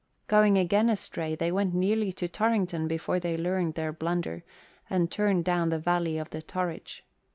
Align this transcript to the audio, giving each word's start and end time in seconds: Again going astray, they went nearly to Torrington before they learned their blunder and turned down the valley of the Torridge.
Again 0.29 0.65
going 0.67 0.89
astray, 0.89 1.35
they 1.35 1.51
went 1.51 1.75
nearly 1.75 2.11
to 2.13 2.27
Torrington 2.27 2.87
before 2.87 3.19
they 3.19 3.37
learned 3.37 3.75
their 3.75 3.93
blunder 3.93 4.43
and 4.89 5.11
turned 5.11 5.45
down 5.45 5.69
the 5.69 5.77
valley 5.77 6.17
of 6.17 6.31
the 6.31 6.41
Torridge. 6.41 7.03